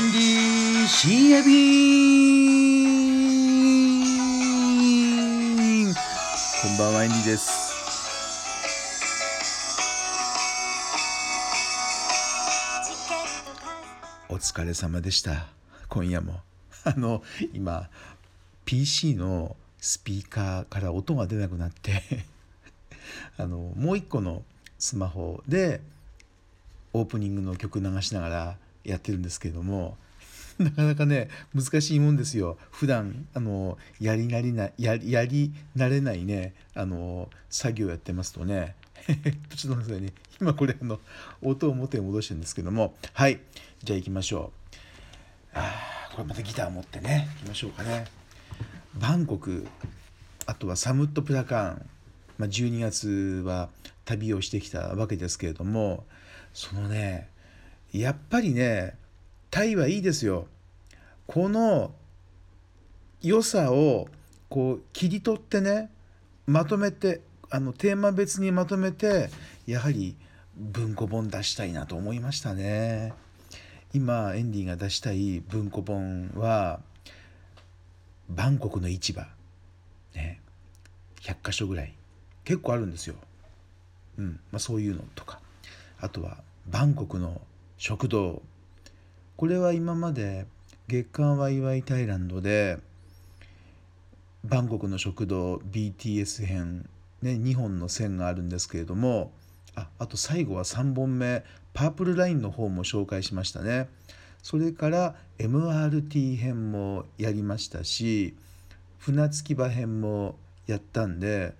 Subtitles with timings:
[0.00, 3.04] エンディ深夜便
[5.92, 7.50] こんばんはエンディです。
[14.30, 15.48] お疲れ様でした。
[15.90, 16.40] 今夜も。
[16.84, 17.22] あの
[17.52, 17.90] 今
[18.64, 22.00] PC のスピーカーから音が出なくなって。
[23.36, 24.44] あのもう一個の
[24.78, 25.82] スマホで
[26.94, 29.96] オープニングの曲流しながらやってるんですけれども
[30.58, 32.58] なかなかね難しいもんですよ。
[32.70, 38.74] 普段あのやりなりなややり慣れないねあの作業やってますとね。
[39.08, 40.12] ちょっと待ってくださいね。
[40.40, 41.00] 今これあの
[41.40, 42.94] 音を元に戻してるんですけども。
[43.14, 43.40] はい。
[43.82, 44.76] じゃあ行きましょう。
[45.54, 47.28] あこれまたギター持ってね。
[47.40, 48.04] 行きましょうかね。
[48.94, 49.66] バンコク
[50.46, 51.86] あとはサムットプラカン、
[52.38, 53.68] まあ、12月は
[54.04, 56.04] 旅をしてきたわけですけれども
[56.52, 57.28] そのね
[57.92, 58.94] やっぱりね
[59.50, 60.46] タイはいいですよ。
[61.26, 61.92] この
[63.22, 64.08] 良さを
[64.48, 65.90] こう切り取ってね
[66.46, 69.30] まとめてあのテーマ別にまとめて
[69.66, 70.16] やはり
[70.56, 73.12] 文庫本出したいなと思いましたね。
[73.92, 76.80] 今エンディが出したい文庫本は
[78.28, 79.26] バンコクの市場
[80.14, 80.40] ね
[81.22, 81.92] 100箇所ぐらい
[82.44, 83.16] 結構あるんですよ。
[84.18, 85.40] うんまあ、そういうのとか
[86.00, 87.40] あとはバンコクの
[87.80, 88.42] 食堂。
[89.38, 90.44] これは今まで
[90.86, 92.76] 月刊ワイワイタイランドで
[94.44, 96.90] バンコクの食堂 BTS 編、
[97.22, 99.32] ね、2本の線があるんですけれども
[99.74, 103.88] ああと最後は3本目パープルラインの方も紹介しましたね。
[104.42, 108.36] それから MRT 編もやりましたし
[108.98, 111.54] 船着き場編もやったんで、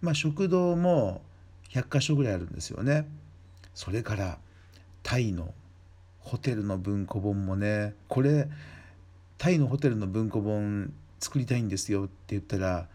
[0.00, 1.20] まあ、食堂も
[1.68, 3.06] 100箇所ぐらいあるんですよね。
[3.74, 4.38] それから
[5.02, 5.52] タイの
[6.26, 8.48] ホテルの文庫本もねこれ
[9.38, 12.88] タイのホテルの文庫本作りたいんですよって言ったら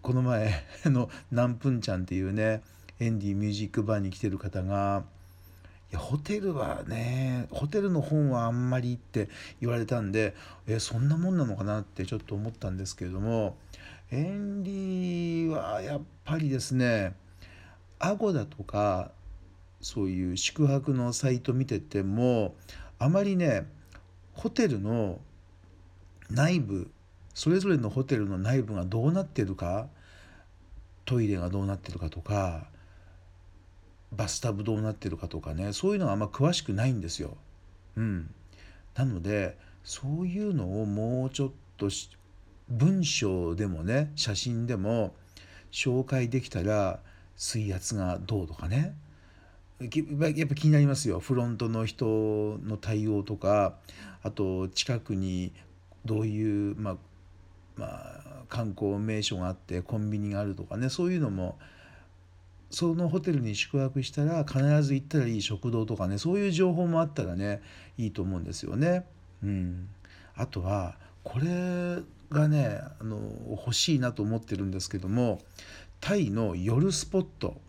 [0.00, 0.52] この前
[0.86, 2.62] のナンプンちゃんっていうね
[2.98, 5.04] エンディミュージックバーに来てる方が
[5.92, 9.28] 「いやホテルはねホテルの本はあんまり」って
[9.60, 10.34] 言われたんで
[10.66, 13.56] えそんなもんなのかなってちょっと思ったんですけれども
[14.10, 17.14] エンディはやっぱりですね
[18.00, 19.12] アゴだとか
[19.82, 22.54] そういう宿泊のサイト見てても
[22.98, 23.66] あまりね
[24.32, 25.20] ホテルの
[26.30, 26.90] 内部
[27.34, 29.88] それぞれのホテルの内部がどうなってるか
[31.04, 32.66] トイレがどうなってるかとか
[34.12, 37.36] バスタブどうなってるかとかねそういうのがあんま詳しくないんですよ。
[37.96, 38.30] うん、
[38.94, 41.88] なのでそういうのをもうちょっと
[42.68, 45.14] 文章でもね写真でも
[45.72, 47.00] 紹介できたら
[47.36, 48.94] 水圧がどうとかね
[49.82, 51.20] やっぱ気になりますよ。
[51.20, 53.76] フロントの人の対応とか
[54.22, 55.52] あと近くに
[56.04, 56.96] どういう、まあ、
[57.76, 61.58] まあ、観光名所があってコンビニがあるとかねそういうのも
[62.70, 67.62] そのホテルに宿泊したら必ず行ったらいい食堂とかねそういう情報もあったらね
[67.98, 69.04] いいと思うんですよね。
[69.42, 69.88] うん、
[70.34, 71.98] あとはこれ
[72.30, 73.20] がねあの
[73.50, 75.40] 欲しいなと思ってるんですけども
[76.00, 77.60] タイの夜スポット。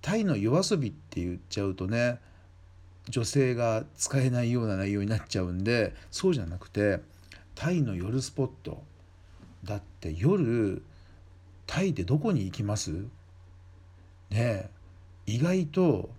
[0.00, 2.18] タイの夜遊びって言っちゃうとね
[3.08, 7.00] 女性が使えないような内容になっちゃうんでそうじゃなくて
[7.54, 8.82] タイの夜スポット
[9.64, 10.82] だって夜
[11.66, 12.92] タイでどこに行きます？
[14.30, 14.70] ね
[15.26, 16.10] 意外と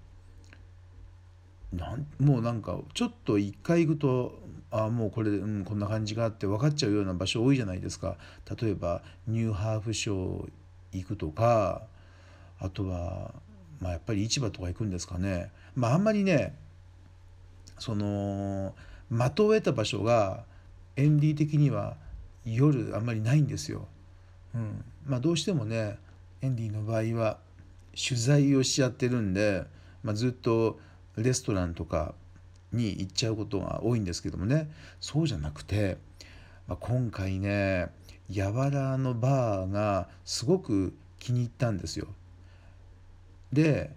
[1.71, 4.39] なんもうなんかちょっと一回行くと
[4.71, 8.17] ああもうこれ、うん、こんな感じがあって分かっちゃうような場所多いじゃないですか。
[8.61, 10.49] 例えばニューハーフショー
[10.91, 11.83] 行くとか
[12.59, 13.33] あとは
[13.79, 16.55] まあ、やっぱり市場とか行くんですかね、まあ、あんまりね
[17.77, 18.75] その
[19.09, 20.43] 的を得た場所が
[20.95, 21.95] エンディ的には
[22.45, 23.87] 夜あんまりないんですよ。
[24.53, 25.97] うんまあ、どうしてもね
[26.41, 27.37] エンディの場合は
[27.95, 29.63] 取材をしちゃってるんで、
[30.03, 30.79] まあ、ずっと
[31.15, 32.13] レストランとか
[32.71, 34.69] に行っちゃうことが多いんですけどもね
[34.99, 35.97] そうじゃなくて、
[36.67, 37.87] まあ、今回ね
[38.29, 42.07] やわらのバーがすごく気に入ったんですよ。
[43.53, 43.91] で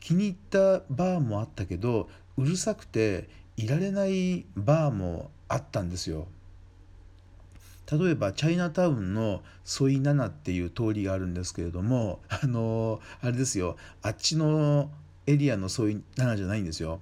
[0.00, 6.26] 気に入ったバーもあったけどうるさくていられないバーもあったんですよ。
[7.90, 14.90] 例えばチャイナタウンのソイナナっていう通りがあるんですけれども あのあれですよあっちの
[15.26, 17.00] エリアのソイナナじゃないんですよ。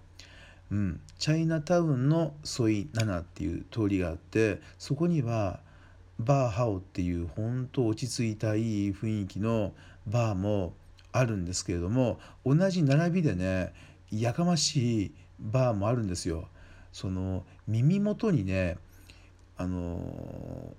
[0.70, 5.60] うん、チャイナタウンのソイナナっていう通りがあってそこには
[6.18, 9.74] バーハオっていう本当落ち着いたいい雰囲気の
[10.06, 10.74] バーも
[11.12, 13.72] あるんですけれども同じ並びでね
[14.10, 16.48] やかましいバーもあるんですよ。
[16.92, 18.76] その耳元にね
[19.56, 20.74] あの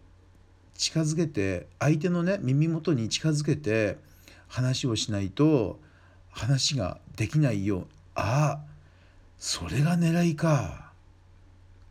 [0.76, 3.98] 近づけて相手のね耳元に近づけて
[4.48, 5.80] 話をしないと
[6.30, 8.60] 話ができないよあ
[9.40, 10.92] それが狙いか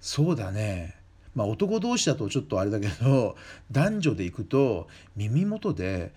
[0.00, 0.94] そうだね
[1.34, 3.36] まあ男同士だとちょっとあれだけど
[3.70, 6.12] 男女で行くと耳元で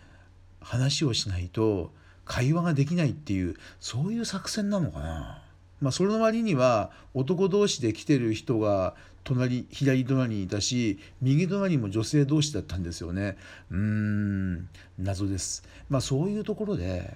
[0.62, 1.92] 話をしないと
[2.25, 5.42] 会話ができないっていうそういう作戦なのかな。
[5.81, 13.38] まあ、それの割には男同士で来てる人が隣左隣にいたし右隣にも女性同士だったんですよね。
[13.72, 15.63] うーん謎です。
[15.89, 17.16] まあそういうところで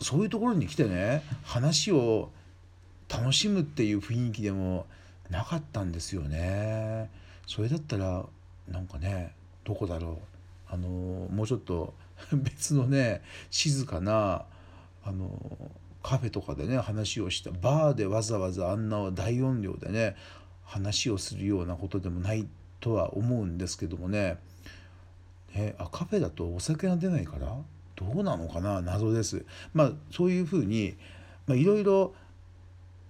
[0.00, 2.30] そういうところに来てね話を
[3.08, 4.86] 楽しむっていう雰囲気でも
[5.30, 7.10] なかったんですよね。
[7.46, 8.26] それだったら
[8.68, 9.32] なんかね
[9.64, 10.38] どこだろう。
[10.70, 11.94] あのもうちょっと
[12.32, 14.44] 別のね静かな
[15.04, 15.70] あの
[16.02, 20.16] カフェとかでね話をしたバーでわざわざあんな大音量でね
[20.64, 22.46] 話をするようなことでもない
[22.80, 24.38] とは思うんですけどもね
[25.54, 27.56] ねあカフェだとお酒が出ないから
[27.96, 29.44] どうなのかな謎です。
[29.74, 30.96] まあそういうふうに
[31.48, 32.14] いろいろ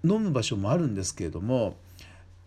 [0.04, 1.76] 飲む場所もあるんですけれども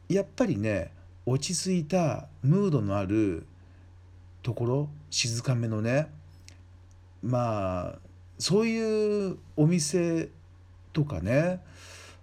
[0.09, 0.91] やっぱりね
[1.25, 3.45] 落ち着いたムードのある
[4.41, 6.07] ところ静かめのね
[7.21, 7.99] まあ
[8.39, 10.29] そういうお店
[10.93, 11.61] とかね。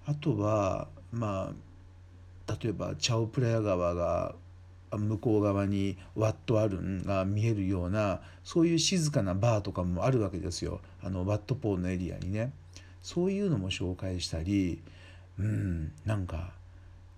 [0.06, 1.52] あとはま
[2.46, 4.34] あ例えばチャオプラヤ川が
[4.90, 10.80] 向こう側にワットアルンが見えるようなそういう静かなバーとかもあるわけですよ。
[11.02, 12.52] あのワットポーのエリアにね。
[13.02, 14.82] そういうのも紹介したり
[15.38, 16.52] うんなんか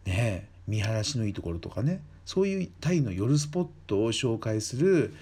[0.04, 2.02] ね見晴らしのいいところとかね。
[2.30, 5.12] そういうタイの夜スポットを紹介する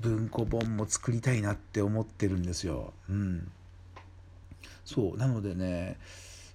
[0.00, 2.94] 文庫本も作りたいなって思ってるんですよ。
[3.10, 3.52] うん、
[4.86, 5.98] そうなのでね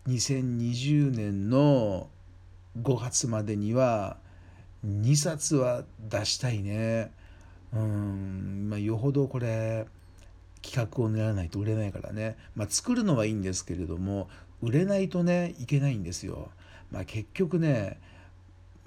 [0.07, 2.07] 2020年の
[2.81, 4.17] 5月までには
[4.83, 7.11] 2冊は出したいね。
[7.71, 9.85] うんまあ、よほどこれ
[10.63, 14.27] 企画を練らないと売れないからね、まあ、作るのはいいんですけれども
[14.63, 16.50] 売れないとねいけないんですよ。
[16.91, 18.00] まあ、結局ね、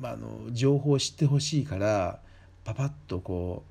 [0.02, 2.19] まあ、あの情報を知ってほしいから
[2.64, 3.62] パパッとこ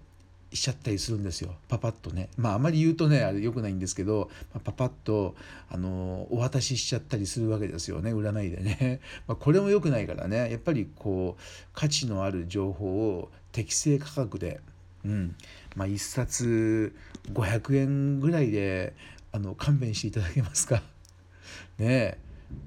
[0.52, 1.54] うしちゃったりするんですよ。
[1.68, 2.30] パパッとね。
[2.38, 5.36] まああまり言うとねあれ良くないんですけど、まあ、パパッと
[5.70, 8.14] あのお渡ししちゃったりするわけですよね。
[8.14, 10.50] 占いでね、 まあ、これも良くないからね。
[10.50, 11.42] やっぱりこう
[11.74, 14.62] 価値のある情報を適正価格で
[15.04, 15.36] うん。
[15.76, 16.96] まあ1冊
[17.34, 18.94] 500円ぐらいで
[19.32, 20.84] あの勘弁していただけますか。
[21.78, 22.18] ねえ。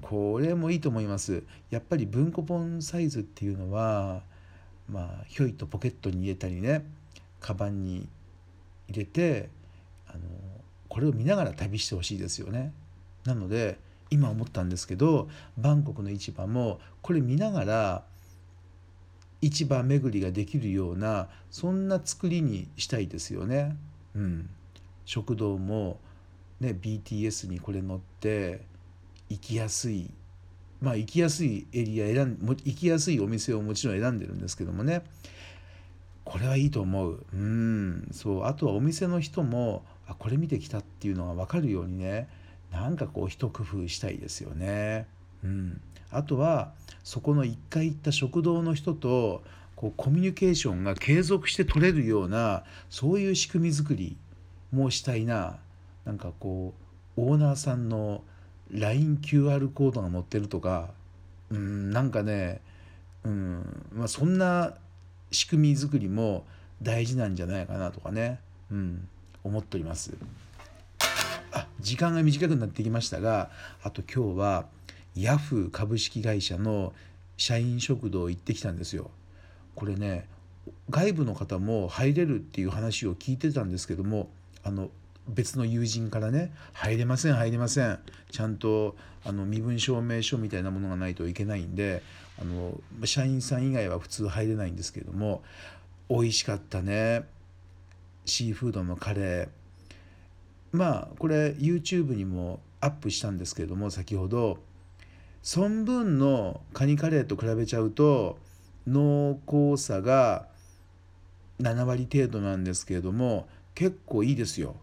[0.01, 1.43] これもいいと思います。
[1.69, 4.21] やっぱり文庫本サイズっていうのは
[4.89, 6.85] まあひょいとポケットに入れたりね
[7.39, 8.07] カバンに
[8.87, 9.49] 入れて
[10.07, 10.19] あの
[10.89, 12.73] これを見ながら旅してほしいですよね。
[13.25, 13.79] なので
[14.11, 15.27] 今思ったんですけど
[15.57, 18.03] バンコクの市場もこれ見ながら
[19.41, 23.75] 市場巡りができるようなそんな作りにしたいですよね。
[24.15, 24.49] うん、
[25.05, 25.99] 食堂も、
[26.59, 28.61] ね、BTS にこれ乗って
[29.29, 30.11] 行きやすい
[30.81, 35.03] まあ行きやすいエリア選ん行きやすいお店をもちろん選んでるんですけどもね。
[36.23, 37.25] これはいいと思う。
[37.33, 38.43] うんそう。
[38.45, 42.27] あとはお店の人もあこれ見てきたっていうのが分かるようにね
[42.71, 45.07] なんかこう一工夫したいですよね。
[45.43, 46.73] うん、あとは
[47.03, 49.43] そこの1回行った食堂の人と
[49.75, 54.17] こうコミュニケーションが継続して取れるようなそういう仕組み作り
[54.71, 55.57] もしたいな。
[56.05, 56.73] なんかこ
[57.17, 58.23] うオーナーさんの
[58.71, 60.89] LINEQR コードが載ってるとか
[61.49, 62.61] うんなんかね
[63.23, 64.75] うん、まあ、そんな
[65.31, 66.45] 仕組み作りも
[66.81, 68.39] 大事なんじゃないかなとかね、
[68.71, 69.07] うん、
[69.43, 70.13] 思っております。
[71.51, 73.49] あ時間が短くなってきましたが
[73.81, 74.65] あと今日は
[75.15, 76.93] ヤフー株式会社の
[77.37, 79.09] 社員食堂行ってきたんですよ。
[79.75, 80.27] これね
[80.89, 84.29] 外部の方も入れるっていう話を聞いてたんですけども
[84.63, 84.89] あの
[85.27, 87.99] 別の友人からね入れません入れません。
[88.31, 92.03] ちゃんとあの身分証明書みたいなものがないといけないんで
[92.39, 95.41] あの社員さん以外は普通入れないんですけれども
[96.09, 97.23] 美味しかったね。
[98.25, 99.47] シーフードのカレー。
[100.71, 104.59] まあこれ YouTube にもアップしたんですけれども先ほど。
[105.41, 108.39] そん分のカニカレーと比べちゃうと
[108.87, 110.47] 濃厚さが
[111.61, 114.75] 7割程度なんですけれども結構いいですよ。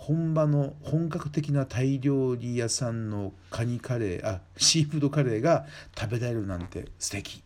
[0.00, 5.66] 本場の本格的なタイ料理屋さんのカニカレーあシーフードカレーが
[5.96, 7.42] 食べられるなんて素敵。